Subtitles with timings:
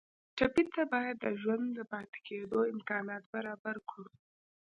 [0.37, 4.09] ټپي ته باید د ژوندي پاتې کېدو امکانات برابر کړو.